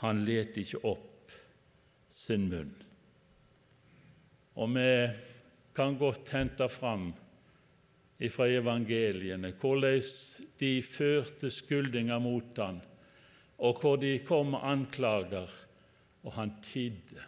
Han 0.04 0.24
let 0.24 0.58
ikke 0.62 0.80
opp 0.88 1.34
sin 2.08 2.48
munn. 2.48 2.74
Og 4.58 4.72
vi 4.74 4.92
kan 5.78 5.98
godt 6.00 6.32
hente 6.34 6.70
fram 6.72 7.10
fra 8.34 8.48
evangeliene 8.50 9.52
hvordan 9.60 10.02
de 10.58 10.72
førte 10.82 11.52
skyldninger 11.54 12.22
mot 12.24 12.62
han, 12.64 12.80
og 13.62 13.82
hvor 13.82 14.00
de 14.02 14.16
kom 14.26 14.56
med 14.56 14.64
anklager, 14.66 15.52
og 16.24 16.34
han 16.34 16.56
tidde. 16.64 17.22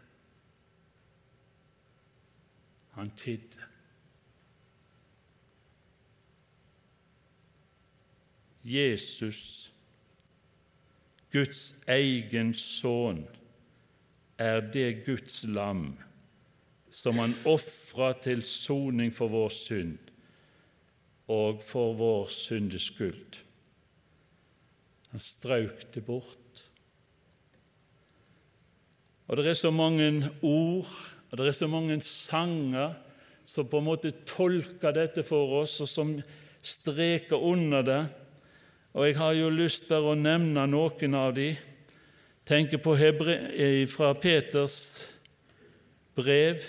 Han 2.98 3.12
tidde. 3.16 3.69
Jesus, 8.64 9.72
Guds 11.32 11.76
egen 11.88 12.54
sønn, 12.58 13.26
er 14.40 14.62
det 14.74 15.06
Guds 15.06 15.44
lam 15.44 15.98
som 16.90 17.20
han 17.22 17.36
ofra 17.48 18.14
til 18.24 18.42
soning 18.44 19.12
for 19.14 19.32
vår 19.32 19.52
synd 19.54 19.98
og 21.30 21.62
for 21.62 21.94
vår 22.00 22.26
syndes 22.34 22.88
skyld. 22.90 23.38
Han 25.12 25.22
strauk 25.22 25.86
det 25.94 26.06
bort. 26.06 26.66
Og 29.28 29.38
Det 29.38 29.48
er 29.48 29.54
så 29.54 29.72
mange 29.72 30.32
ord 30.42 30.90
og 31.30 31.38
det 31.38 31.48
er 31.48 31.58
så 31.58 31.68
mange 31.70 32.00
sanger 32.02 32.96
som 33.46 33.68
på 33.70 33.80
en 33.80 33.88
måte 33.88 34.12
tolker 34.28 34.94
dette 34.94 35.24
for 35.26 35.62
oss, 35.62 35.80
og 35.82 35.90
som 35.90 36.14
streker 36.62 37.38
under 37.38 37.86
det. 37.86 38.02
Og 39.00 39.08
Jeg 39.08 39.18
har 39.18 39.32
jo 39.32 39.50
lyst 39.50 39.86
bare 39.88 40.12
å 40.12 40.16
nevne 40.20 40.66
noen 40.68 41.14
av 41.16 41.30
de. 41.32 41.54
Tenker 42.44 42.82
på 42.84 42.98
Hebre 43.00 43.38
fra 43.88 44.10
Peters 44.20 44.76
brev 46.20 46.66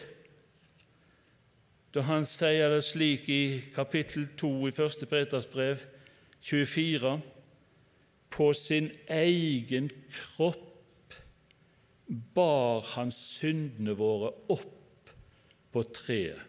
da 1.90 2.04
han 2.06 2.22
sier 2.22 2.70
det 2.70 2.84
slik 2.86 3.26
i 3.34 3.58
kapittel 3.74 4.28
2 4.38 4.50
i 4.68 4.70
1. 4.70 5.08
Peters 5.10 5.48
brev, 5.50 5.82
24.: 6.38 7.16
På 8.30 8.52
sin 8.54 8.92
egen 9.08 9.90
kropp 10.06 11.18
bar 12.38 12.86
han 12.94 13.10
syndene 13.10 13.98
våre 13.98 14.30
opp 14.54 15.10
på 15.72 15.82
treet, 15.82 16.46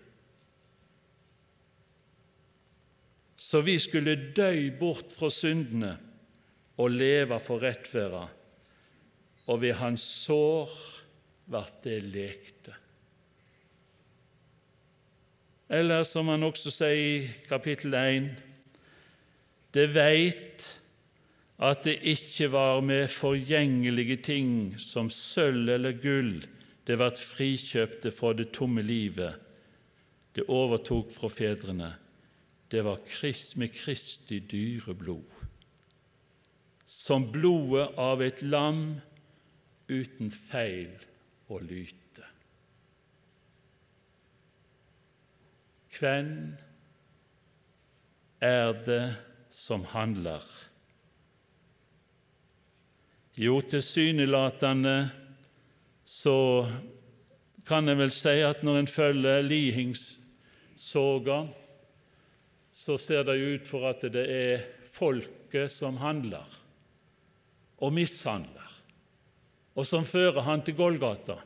så 3.41 3.63
vi 3.65 3.79
skulle 3.81 4.13
dø 4.37 4.69
bort 4.77 5.13
fra 5.17 5.31
syndene 5.33 5.95
og 6.77 6.93
leve 6.93 7.39
for 7.41 7.63
rettferda, 7.63 8.27
og 9.49 9.61
ved 9.63 9.79
hans 9.79 10.03
sår 10.27 10.69
ble 11.49 11.63
det 11.83 11.97
lekte. 12.05 12.75
Eller 15.71 16.03
som 16.05 16.29
han 16.29 16.43
også 16.45 16.73
sier 16.73 17.01
i 17.01 17.31
kapittel 17.47 17.95
1.: 17.97 18.29
Det 19.73 19.87
veit 19.95 20.67
at 21.61 21.83
det 21.85 21.97
ikke 22.13 22.51
var 22.51 22.81
med 22.85 23.07
forgjengelige 23.09 24.19
ting 24.25 24.51
som 24.77 25.09
sølv 25.09 25.69
eller 25.69 25.97
gull 26.03 26.41
det 26.87 26.97
ble 26.97 27.09
frikjøpte 27.15 28.11
fra 28.11 28.33
det 28.37 28.51
tomme 28.53 28.83
livet 28.83 29.37
det 30.35 30.47
overtok 30.47 31.11
fra 31.11 31.29
fedrene. 31.29 31.91
Det 32.71 32.83
var 32.83 32.99
Krist 33.05 33.57
med 33.57 33.73
Kristi 33.75 34.39
dyre 34.39 34.93
blod, 34.95 35.27
som 36.85 37.27
blodet 37.31 37.89
av 37.99 38.21
et 38.23 38.39
lam 38.41 39.01
uten 39.91 40.31
feil 40.31 40.93
og 41.51 41.65
lyte. 41.67 42.27
Hvem 45.99 46.31
er 48.41 48.71
det 48.87 49.05
som 49.51 49.83
handler? 49.91 50.45
Jo, 53.35 53.59
tilsynelatende 53.61 55.09
så 56.07 56.67
kan 57.67 57.89
en 57.89 57.99
vel 57.99 58.11
si 58.15 58.39
at 58.43 58.63
når 58.63 58.79
en 58.79 58.89
følger 58.91 59.43
lihingssoga, 59.45 61.43
så 62.81 62.97
ser 62.97 63.25
det 63.27 63.37
jo 63.37 63.53
ut 63.57 63.67
for 63.69 63.85
at 63.91 64.01
det 64.09 64.23
er 64.25 64.63
folket 64.89 65.69
som 65.73 65.99
handler 66.01 66.57
og 67.81 67.93
mishandler. 67.93 68.57
og 69.75 69.85
som 69.87 70.03
fører 70.05 70.41
han 70.43 70.61
til 70.61 70.75
Golgata. 70.75 71.37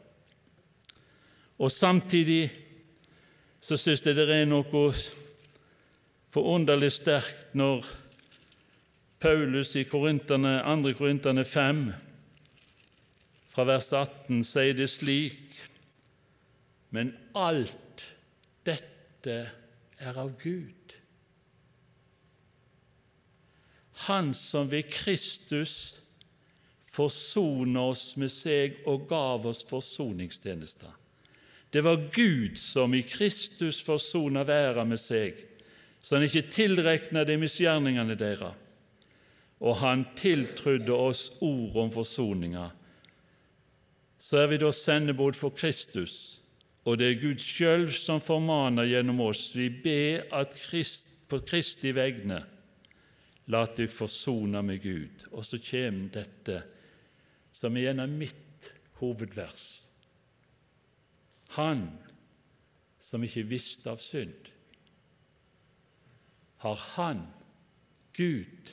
Og 1.61 1.71
samtidig 1.71 2.49
så 3.61 3.77
syns 3.77 4.01
jeg 4.05 4.15
det 4.17 4.25
er 4.33 4.47
noe 4.49 4.89
forunderlig 6.33 6.89
sterkt 6.91 7.53
når 7.53 7.85
Paulus 9.21 9.75
i 9.75 9.85
2. 9.85 10.01
Korinterne 10.97 11.45
5, 11.45 11.85
fra 13.53 13.63
vers 13.63 13.93
18, 13.93 14.43
sier 14.43 14.73
det 14.73 14.89
slik 14.89 15.61
Men 16.89 17.13
alt 17.35 18.03
dette 18.65 19.37
er 19.99 20.17
av 20.17 20.33
Gud. 20.41 21.04
Han 24.07 24.33
som 24.35 24.67
ved 24.71 24.89
Kristus 24.91 26.01
forsona 26.91 27.87
oss 27.91 28.15
med 28.19 28.31
seg 28.31 28.81
og 28.87 29.07
gav 29.09 29.47
oss 29.47 29.63
forsoningstjenester. 29.67 30.91
Det 31.71 31.83
var 31.83 32.05
Gud 32.15 32.59
som 32.59 32.93
i 32.95 33.03
Kristus 33.03 33.81
forsona 33.83 34.45
verda 34.47 34.85
med 34.87 34.99
seg, 34.99 35.39
så 36.01 36.15
han 36.15 36.27
ikke 36.27 36.47
tilrekna 36.51 37.25
de 37.27 37.35
misgjerningene 37.41 38.15
deres 38.19 38.55
og 39.63 39.77
han 39.79 40.03
tiltrudde 40.17 40.93
oss 40.93 41.29
ord 41.43 41.77
om 41.85 41.91
forsoninga. 41.93 42.69
Så 44.19 44.41
er 44.41 44.49
vi 44.51 44.59
da 44.59 44.71
sendebod 44.73 45.37
for 45.37 45.53
Kristus, 45.55 46.41
og 46.85 46.99
det 46.99 47.07
er 47.07 47.21
Gud 47.21 47.41
sjøl 47.41 47.87
som 47.93 48.21
formaner 48.21 48.89
gjennom 48.89 49.21
oss. 49.25 49.47
Vi 49.55 49.69
ber 49.69 50.25
at 50.35 50.53
Krist, 50.67 51.09
på 51.25 51.39
Kristi 51.41 51.89
vegne 51.95 52.43
la 53.51 53.65
deg 53.77 53.91
forsona 53.93 54.61
med 54.65 54.81
Gud. 54.83 55.27
Og 55.31 55.45
så 55.45 55.59
kommer 55.61 56.09
dette, 56.13 56.61
som 57.51 57.77
igjen 57.77 58.01
er 58.03 58.11
mitt 58.11 58.71
hovedvers. 58.99 59.65
Han 61.55 61.87
som 62.99 63.23
ikke 63.23 63.45
visste 63.47 63.91
av 63.91 64.01
synd, 64.01 64.51
har 66.65 66.79
Han, 66.95 67.21
Gud, 68.17 68.71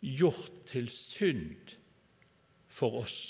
gjort 0.00 0.62
til 0.70 0.88
synd 0.88 1.74
for 2.70 3.02
oss, 3.02 3.20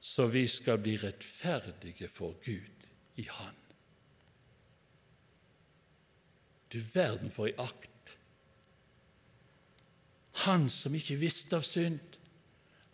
så 0.00 0.28
vi 0.30 0.46
skal 0.48 0.80
bli 0.80 0.94
rettferdige 1.02 2.08
for 2.08 2.38
Gud 2.44 2.88
i 3.20 3.26
Han. 3.28 3.63
Du 6.74 6.80
verden 6.94 7.30
for 7.30 7.46
ei 7.46 7.54
akt! 7.62 8.16
Han 10.44 10.66
som 10.72 10.94
ikke 10.98 11.20
visste 11.20 11.54
av 11.56 11.62
synd, 11.62 12.00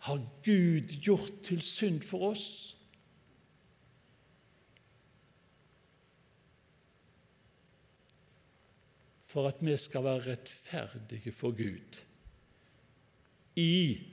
har 0.05 0.21
Gud 0.45 0.93
gjort 1.01 1.41
til 1.45 1.63
synd 1.65 2.05
for 2.05 2.31
oss. 2.31 2.51
for 9.31 9.47
at 9.47 9.61
vi 9.63 9.77
skal 9.79 10.03
være 10.03 10.25
rettferdige 10.33 11.31
for 11.31 11.55
Gud. 11.55 12.01
I 13.55 14.03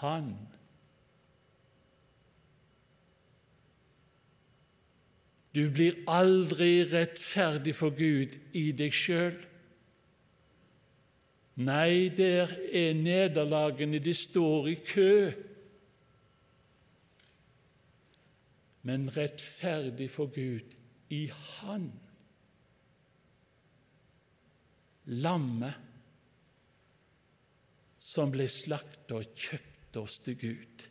Han. 0.00 0.32
Du 5.54 5.68
blir 5.70 6.00
aldri 6.10 6.82
rettferdig 6.90 7.76
for 7.78 7.94
Gud 7.94 8.34
i 8.58 8.70
deg 8.74 8.94
sjøl. 8.94 9.36
Nei, 11.62 12.10
der 12.10 12.50
er 12.74 12.96
nederlagene, 12.98 14.00
de 14.02 14.14
står 14.18 14.72
i 14.72 14.74
kø. 14.82 15.12
Men 18.82 19.06
rettferdig 19.14 20.10
for 20.10 20.32
Gud 20.34 20.74
i 21.14 21.28
Han 21.30 21.92
lammet 25.06 25.74
som 28.00 28.32
ble 28.32 28.46
slakta 28.48 29.20
og 29.20 29.32
kjøpte 29.36 30.00
oss 30.00 30.18
til 30.24 30.38
Gud 30.40 30.84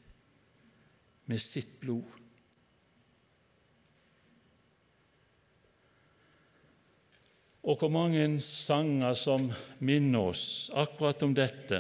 med 1.29 1.41
sitt 1.41 1.79
blod. 1.81 2.22
Og 7.63 7.79
hvor 7.79 7.91
mange 7.93 8.41
sanger 8.43 9.13
som 9.15 9.47
minner 9.79 10.31
oss 10.33 10.71
akkurat 10.75 11.23
om 11.23 11.35
dette. 11.35 11.79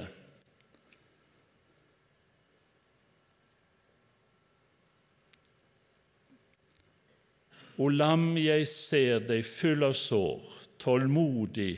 O 7.81 7.89
lam, 7.89 8.37
jeg 8.37 8.67
ser 8.69 9.25
deg 9.27 9.43
full 9.43 9.83
av 9.83 9.95
sår, 9.97 10.43
tålmodig 10.79 11.73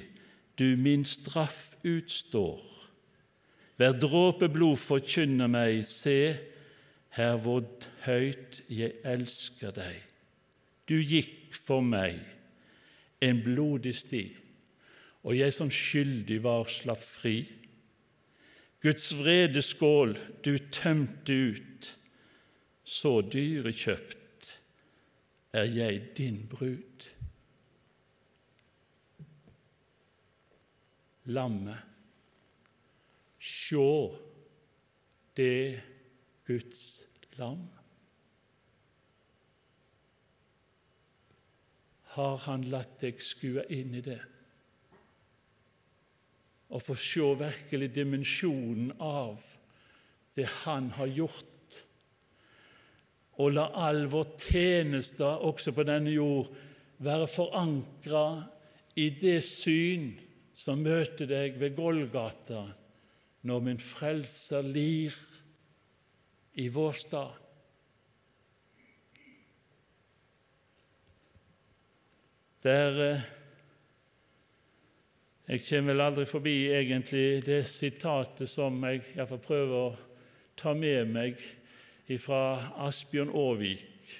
du 0.59 0.75
min 0.77 1.05
straff 1.07 1.75
utstår. 1.87 2.61
Hver 3.75 3.97
dråpe 3.99 4.47
blod 4.51 4.77
forkynner 4.79 5.49
meg, 5.51 5.81
se, 5.87 6.35
her 7.15 7.39
hvor 7.43 7.65
høyt 8.05 8.61
jeg 8.71 8.95
elsker 9.07 9.73
deg. 9.75 9.97
Du 10.87 10.99
gikk 10.99 11.55
for 11.55 11.83
meg 11.83 12.21
en 13.21 13.43
blodig 13.43 13.95
sti, 13.95 14.23
og 15.25 15.37
jeg 15.37 15.53
som 15.53 15.71
skyldig 15.71 16.41
var, 16.43 16.67
slapp 16.69 17.03
fri. 17.03 17.37
Guds 18.83 19.09
vredeskål 19.17 20.17
du 20.45 20.57
tømte 20.71 21.39
ut, 21.55 21.91
så 22.83 23.17
dyrekjøpt 23.33 24.51
er 25.55 25.71
jeg 25.71 26.01
din 26.17 26.43
brud. 26.51 27.09
lammet. 31.25 31.77
Sjå 33.39 34.15
det 35.37 35.81
Guds 36.47 37.05
lam. 37.37 37.67
Har 42.15 42.39
Han 42.47 42.63
latt 42.71 42.99
deg 43.03 43.19
skue 43.23 43.65
inn 43.75 43.95
i 43.95 44.05
det 44.05 44.21
og 46.75 46.81
få 46.81 46.95
se 46.97 47.25
virkelig 47.39 47.91
dimensjonen 47.93 48.89
av 48.99 49.43
det 50.35 50.47
Han 50.65 50.89
har 50.97 51.07
gjort? 51.07 51.77
Og 53.39 53.53
la 53.53 53.67
all 53.85 54.05
vår 54.11 54.33
tjeneste 54.39 55.27
også 55.27 55.71
på 55.75 55.85
denne 55.87 56.11
jord 56.11 56.49
være 57.05 57.27
forankra 57.27 58.25
i 58.95 59.09
det 59.21 59.41
syn 59.45 60.13
som 60.55 60.83
møter 60.83 61.27
deg 61.29 61.59
ved 61.59 61.75
Golgata 61.77 62.63
når 63.45 63.65
min 63.67 63.81
frelser 63.81 64.65
lir 64.65 65.15
i 66.63 66.69
vår 66.71 66.95
stad. 66.97 67.44
Der 72.65 73.13
eh, 73.13 73.21
Jeg 75.47 75.61
kommer 75.67 75.93
vel 75.93 76.01
aldri 76.01 76.23
forbi 76.25 76.53
egentlig 76.73 77.43
det 77.45 77.59
sitatet 77.69 78.49
som 78.49 78.79
jeg 78.87 79.03
iallfall 79.13 79.41
prøver 79.43 79.75
å 79.77 79.91
ta 80.57 80.73
med 80.73 81.11
meg 81.13 81.43
fra 82.23 82.39
Asbjørn 82.87 83.29
Aavik, 83.29 84.15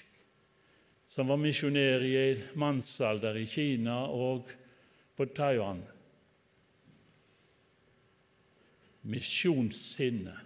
som 1.09 1.33
var 1.33 1.41
misjonær 1.41 2.05
i 2.05 2.21
mannsalder 2.61 3.41
i 3.41 3.47
Kina 3.49 3.97
og 4.13 4.53
på 5.17 5.29
Taiwan. 5.33 5.81
misjonssinnet, 9.05 10.39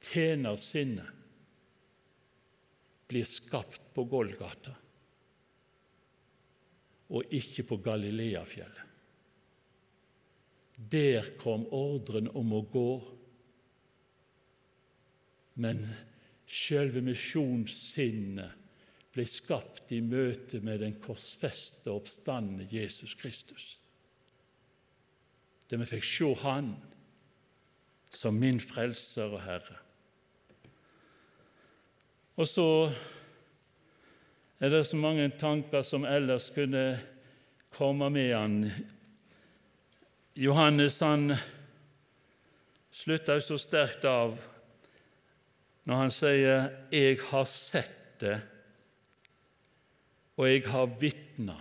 tjenersinnet, 0.00 1.16
blir 3.10 3.26
skapt 3.26 3.82
på 3.94 4.04
Golgata 4.10 4.74
og 7.10 7.34
ikke 7.34 7.66
på 7.66 7.80
Galileafjellet. 7.84 8.86
Der 10.90 11.26
kom 11.38 11.66
ordren 11.76 12.30
om 12.38 12.54
å 12.56 12.62
gå, 12.72 12.92
men 15.60 15.82
selve 16.48 17.02
misjonssinnet 17.04 18.56
ble 19.12 19.26
skapt 19.26 19.92
i 19.92 20.00
møte 20.00 20.62
med 20.64 20.80
den 20.80 20.96
korsfeste 21.02 21.92
oppstandende 21.92 22.68
Jesus 22.70 23.12
Kristus 23.18 23.80
der 25.70 25.78
vi 25.78 25.86
fikk 25.86 26.06
se 26.06 26.32
Han 26.42 26.72
som 28.10 28.34
min 28.34 28.58
frelser 28.58 29.30
og 29.30 29.42
Herre. 29.44 29.76
Og 32.40 32.48
så 32.48 32.90
er 34.60 34.70
det 34.70 34.84
så 34.86 34.96
mange 34.96 35.30
tanker 35.40 35.82
som 35.82 36.04
ellers 36.04 36.50
kunne 36.52 37.00
komme 37.72 38.10
med 38.12 38.34
han. 38.34 38.58
Johannes 40.36 41.00
han 41.00 41.32
slutter 42.92 43.38
jo 43.38 43.46
så 43.46 43.58
sterkt 43.60 44.04
av 44.04 44.36
når 45.88 45.96
han 45.96 46.10
sier 46.10 46.70
'Jeg 46.92 47.18
har 47.30 47.44
sett 47.44 48.20
det, 48.20 48.40
og 50.36 50.48
jeg 50.48 50.62
har 50.66 50.86
vitna'. 50.86 51.60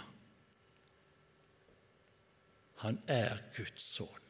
Han 2.75 3.01
er 3.07 3.41
Guds 3.55 3.83
sønn. 3.83 4.27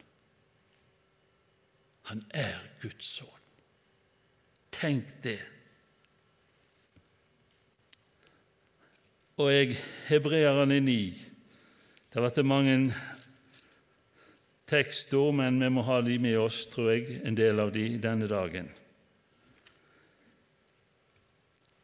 Han 2.03 2.23
er 2.33 2.55
Guds 2.81 3.05
sønn. 3.05 3.43
Tenk 4.71 5.23
det. 5.23 5.58
Og 9.39 9.53
jeg, 9.53 9.75
hebreerne 10.09 10.81
9 10.83 10.93
Det 11.15 12.17
har 12.17 12.25
vært 12.25 12.41
mange 12.43 12.73
tekstord, 14.67 15.37
men 15.39 15.61
vi 15.63 15.69
må 15.71 15.83
ha 15.87 16.01
de 16.03 16.17
med 16.19 16.35
oss, 16.41 16.65
tror 16.67 16.89
jeg, 16.91 17.21
en 17.23 17.37
del 17.37 17.61
av 17.63 17.71
de 17.71 17.85
denne 18.01 18.27
dagen. 18.27 18.67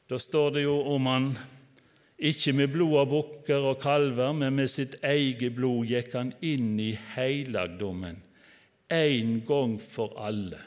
Da 0.10 0.20
står 0.20 0.58
det 0.58 0.66
jo 0.66 0.76
om 0.92 1.08
han 1.10 1.30
ikke 2.18 2.54
med 2.58 2.74
blod 2.74 2.98
av 3.02 3.08
bukker 3.14 3.70
og 3.72 3.80
kalver, 3.82 4.34
men 4.36 4.60
med 4.60 4.70
sitt 4.72 4.98
eget 5.06 5.56
blod 5.56 5.88
gikk 5.90 6.12
han 6.18 6.34
inn 6.46 6.76
i 6.82 6.92
heilagdommen 7.16 8.20
en 8.92 9.40
gang 9.48 9.80
for 9.82 10.14
alle 10.22 10.60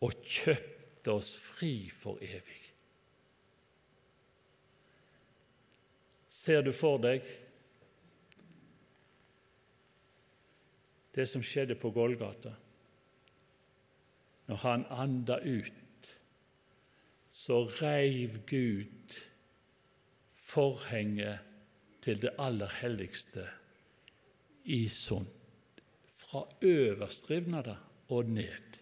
og 0.00 0.24
kjøpte 0.24 1.12
oss 1.12 1.34
fri 1.36 1.74
for 1.92 2.16
evig. 2.24 2.59
Ser 6.40 6.62
du 6.64 6.72
for 6.72 7.00
deg 7.02 7.26
det 11.14 11.26
som 11.28 11.42
skjedde 11.44 11.76
på 11.76 11.90
Golgata 11.92 12.54
når 14.48 14.62
han 14.64 14.86
anda 14.90 15.36
ut 15.44 16.08
så 17.30 17.60
reiv 17.80 18.40
Gud 18.50 19.16
forhenget 20.34 21.46
til 22.02 22.22
det 22.22 22.32
aller 22.38 22.72
helligste 22.80 23.44
i 24.64 24.88
sund, 24.88 25.28
fra 26.14 26.42
øverst 26.62 27.30
rivna 27.30 27.62
det 27.62 27.76
og 28.08 28.30
ned. 28.30 28.80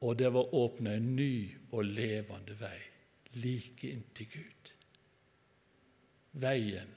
Og 0.00 0.18
det 0.18 0.32
var 0.32 0.54
åpna 0.54 0.94
en 0.96 1.14
ny 1.16 1.34
og 1.72 1.84
levende 1.84 2.56
vei 2.60 2.78
like 3.32 3.90
inntil 3.90 4.30
Gud. 4.32 4.79
Veien 6.32 6.88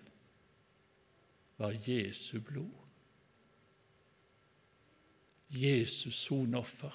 var 1.57 1.75
Jesu 1.87 2.39
blod. 2.39 2.79
Jesus 5.49 6.15
sonoffer. 6.15 6.93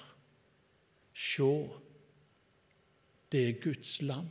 Sjå, 1.13 1.53
det 3.31 3.41
er 3.47 3.61
Guds 3.63 4.01
lam. 4.01 4.29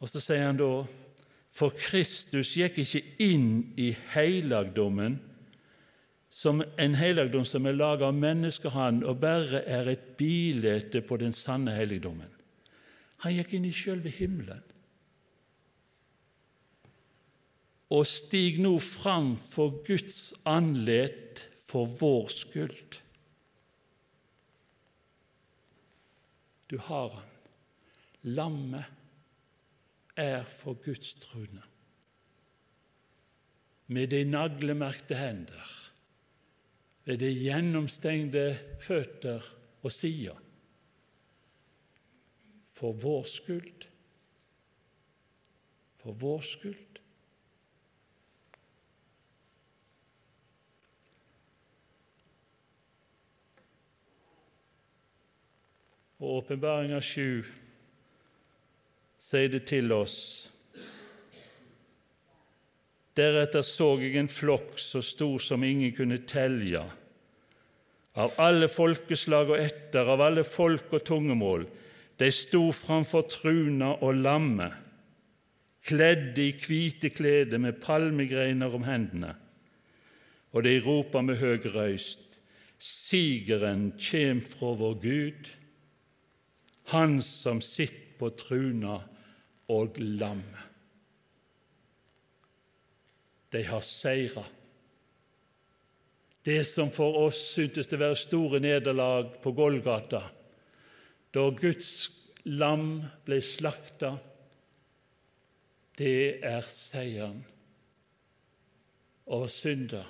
Og 0.00 0.10
så 0.12 0.20
sier 0.20 0.44
han 0.44 0.60
da 0.60 0.70
for 1.56 1.72
Kristus 1.72 2.52
gikk 2.58 2.82
ikke 2.82 3.00
inn 3.24 3.48
i 3.80 3.94
heilagdommen, 4.12 5.16
som 6.28 6.60
en 6.60 6.96
heilagdom 7.00 7.46
som 7.48 7.64
er 7.64 7.78
laga 7.78 8.10
av 8.10 8.18
menneskehånd 8.18 9.06
og 9.08 9.22
bare 9.22 9.62
er 9.64 9.88
et 9.88 10.10
bilete 10.18 11.00
på 11.00 11.16
den 11.22 11.32
sanne 11.32 11.72
helligdommen. 11.72 12.35
Han 13.24 13.36
gikk 13.36 13.54
inn 13.56 13.68
i 13.68 13.74
sjølve 13.74 14.12
himmelen 14.12 14.64
og 17.94 18.06
stig 18.08 18.58
nå 18.62 18.76
fram 18.82 19.34
for 19.38 19.78
Guds 19.86 20.32
andlet 20.48 21.44
for 21.66 21.86
vår 22.00 22.30
skyld. 22.34 22.98
Du 26.66 26.78
har 26.82 27.12
han. 27.14 27.32
Lammet 28.26 30.18
er 30.18 30.42
for 30.50 30.74
Guds 30.82 31.14
trone. 31.22 31.62
Med 33.86 34.10
de 34.10 34.24
naglemerkte 34.26 35.14
hender, 35.14 35.68
ved 37.06 37.20
de 37.22 37.30
gjennomstengte 37.30 38.48
føtter 38.82 39.46
og 39.86 39.94
sider. 39.94 40.40
For 42.76 42.92
vår 42.92 43.22
skyld. 43.24 43.86
For 46.02 46.12
vår 46.20 46.42
skyld. 46.44 47.00
Og 56.20 56.40
Åpenbaringa 56.40 57.00
7 57.00 57.44
sier 59.20 59.48
det 59.52 59.64
til 59.68 59.92
oss. 59.92 60.18
Deretter 63.16 63.64
så 63.64 63.94
jeg 64.00 64.16
en 64.20 64.28
flokk 64.28 64.76
så 64.80 65.00
stor 65.04 65.40
som 65.40 65.64
ingen 65.64 65.92
kunne 65.96 66.18
telje, 66.28 66.82
av 68.16 68.36
alle 68.40 68.68
folkeslag 68.68 69.52
og 69.52 69.60
etter, 69.60 70.08
av 70.08 70.22
alle 70.24 70.44
folk 70.44 70.92
og 70.96 71.04
tungemål. 71.04 71.66
De 72.18 72.30
sto 72.32 72.70
framfor 72.72 73.26
truna 73.28 73.92
og 74.00 74.14
lammet, 74.14 74.72
kledde 75.86 76.42
i 76.42 76.54
hvite 76.56 77.10
klede 77.14 77.58
med 77.62 77.78
palmegreiner 77.82 78.74
om 78.74 78.86
hendene, 78.86 79.34
og 80.52 80.64
de 80.64 80.80
ropa 80.80 81.20
med 81.22 81.38
høg 81.42 81.68
røyst:" 81.74 82.22
Sigeren 82.78 83.94
kjem 83.96 84.42
fra 84.44 84.74
vår 84.76 84.98
Gud 85.00 85.48
han 86.86 87.22
som 87.22 87.60
sitter 87.60 88.14
på 88.18 88.30
truna 88.38 88.96
og 89.74 89.98
lammet. 89.98 90.62
De 93.52 93.62
har 93.66 93.82
seira. 93.84 94.44
Det 96.46 96.62
som 96.66 96.92
for 96.94 97.18
oss 97.26 97.40
syntes 97.56 97.90
det 97.90 97.98
være 98.00 98.18
store 98.18 98.60
nederlag 98.62 99.34
på 99.42 99.52
Golgata, 99.56 100.22
da 101.36 101.50
Guds 101.52 101.90
lam 102.48 103.02
ble 103.26 103.42
slakta, 103.44 104.14
det 106.00 106.40
er 106.44 106.64
seieren 106.64 107.42
over 109.26 109.50
synder. 109.50 110.06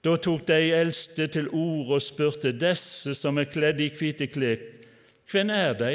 Da 0.00 0.14
tok 0.16 0.46
de 0.48 0.60
eldste 0.76 1.26
til 1.32 1.50
orde 1.50 1.98
og 1.98 2.04
spurte 2.04 2.54
disse 2.56 3.16
som 3.18 3.40
er 3.40 3.50
kledd 3.50 3.82
i 3.82 3.90
hvite 3.92 4.30
klær, 4.32 4.62
hvem 5.30 5.50
er 5.54 5.74
de, 5.78 5.90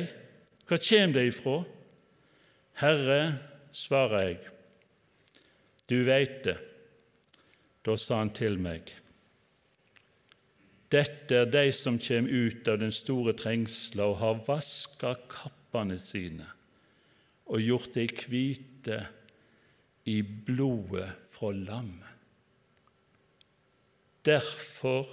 hva 0.68 0.78
kjem 0.82 1.16
de 1.16 1.26
ifra? 1.30 1.58
Herre, 2.82 3.20
svarer 3.76 4.28
jeg, 4.28 4.38
du 5.90 5.98
veit 6.08 6.44
det. 6.46 6.58
Da 7.86 7.96
sa 8.02 8.20
han 8.24 8.32
til 8.36 8.58
meg, 8.60 8.90
dette 10.96 11.42
er 11.44 11.52
de 11.52 11.68
som 11.76 12.00
kommer 12.00 12.32
ut 12.32 12.68
av 12.72 12.80
den 12.80 12.94
store 12.96 13.36
trengsla 13.38 14.08
og 14.12 14.20
har 14.22 14.44
vaska 14.48 15.16
kappene 15.32 15.98
sine 16.00 16.48
og 17.46 17.62
gjort 17.62 17.94
dem 17.94 18.22
hvite 18.26 19.00
i 20.10 20.22
blodet 20.22 21.10
fra 21.34 21.52
lammet. 21.54 22.12
Derfor 24.26 25.06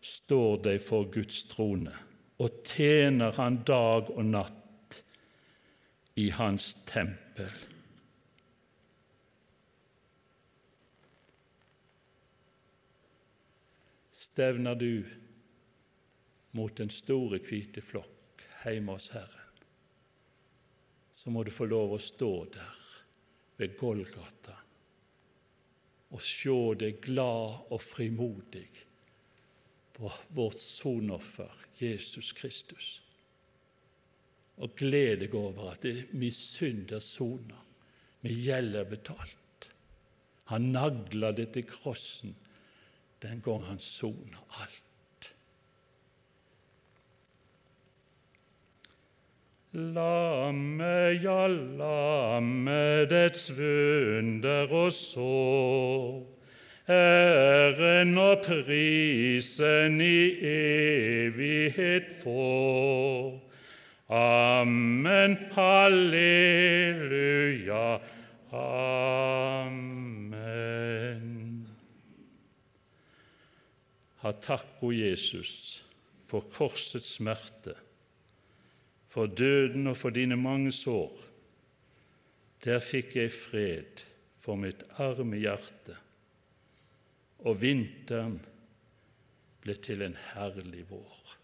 står 0.00 0.62
de 0.64 0.78
for 0.80 1.10
Guds 1.12 1.42
trone 1.50 1.92
og 2.38 2.62
tjener 2.64 3.34
Han 3.36 3.62
dag 3.66 4.12
og 4.14 4.24
natt 4.24 5.00
i 6.16 6.30
Hans 6.34 6.72
tempel. 6.88 7.67
Stevner 14.38 14.74
du 14.74 15.04
mot 16.54 16.76
den 16.78 16.92
store, 16.94 17.40
hvite 17.42 17.82
flokk 17.82 18.44
hjemme 18.62 18.94
hos 18.94 19.08
Herren, 19.10 19.64
så 21.10 21.32
må 21.34 21.42
du 21.42 21.50
få 21.50 21.66
lov 21.66 21.96
å 21.96 21.98
stå 21.98 22.30
der 22.54 22.84
ved 23.58 23.74
Golgata 23.80 24.54
og 26.14 26.22
se 26.22 26.54
deg 26.84 27.02
glad 27.02 27.74
og 27.74 27.82
frimodig 27.82 28.68
på 29.98 30.14
vårt 30.38 30.62
sonoffer, 30.62 31.58
Jesus 31.82 32.30
Kristus. 32.30 32.94
Og 34.62 34.78
glede 34.78 35.24
deg 35.26 35.34
over 35.34 35.72
at 35.74 35.82
det 35.82 36.12
min 36.14 36.30
synd 36.30 36.94
er 36.94 37.02
sona, 37.02 37.58
min 38.22 38.38
gjeld 38.38 38.78
er 38.78 38.86
betalt. 38.86 39.72
Han 40.54 40.70
nagla 40.78 41.34
det 41.34 41.56
til 41.58 41.66
krossen 41.66 42.44
den 43.22 43.40
gang 43.42 43.64
han 43.64 43.78
sona 43.78 44.38
alt. 44.60 45.34
Lammet, 49.72 51.22
ja, 51.22 51.46
lammet, 51.46 53.10
dets 53.10 53.50
vunder 53.58 54.72
og 54.72 54.92
sår, 54.92 56.26
æren 56.88 58.18
og 58.18 58.38
prisen 58.46 60.00
i 60.00 60.38
evighet 60.52 62.04
får. 62.22 63.40
Amen, 64.08 65.36
halleluja, 65.52 66.38
amen. 68.56 70.17
Ha 74.22 74.32
takk, 74.32 74.80
o 74.82 74.90
Jesus, 74.92 75.82
for 76.26 76.44
korsets 76.52 77.14
smerte 77.18 77.76
for 79.08 79.26
døden 79.26 79.86
og 79.86 79.96
for 79.96 80.14
dine 80.14 80.36
mange 80.36 80.72
sår. 80.72 81.12
Der 82.64 82.78
fikk 82.84 83.16
jeg 83.16 83.32
fred 83.32 84.04
for 84.42 84.58
mitt 84.60 84.84
arme 85.02 85.40
hjerte, 85.40 85.96
og 87.46 87.60
vinteren 87.62 88.38
ble 89.62 89.76
til 89.82 90.04
en 90.06 90.16
herlig 90.32 90.84
vår. 90.90 91.34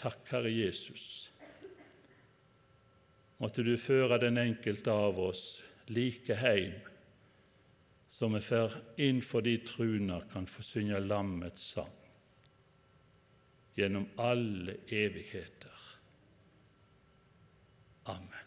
Takk, 0.00 0.24
Herre 0.30 0.52
Jesus. 0.52 1.04
Måtte 3.42 3.64
du 3.66 3.74
føre 3.76 4.20
den 4.22 4.38
enkelte 4.38 4.92
av 4.92 5.18
oss 5.18 5.44
like 5.88 6.36
heim, 6.38 6.74
så 8.12 8.28
vi 8.28 8.40
fer 8.44 8.74
innenfor 9.00 9.40
de 9.40 9.54
truner 9.64 10.24
kan 10.32 10.46
få 10.46 10.62
synge 10.62 10.98
lammets 11.00 11.64
sang 11.72 11.94
gjennom 13.72 14.04
alle 14.20 14.74
evigheter. 14.92 15.78
Amen. 18.12 18.41